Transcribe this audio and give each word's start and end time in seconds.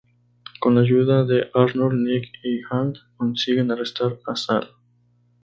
Con 0.59 0.73
la 0.73 0.81
ayuda 0.81 1.25
de 1.25 1.51
Arnold, 1.53 1.93
Nick 1.93 2.33
y 2.43 2.59
Hank 2.71 2.95
consiguen 3.17 3.69
arrestar 3.69 4.17
a 4.25 4.35
Sal. 4.35 4.71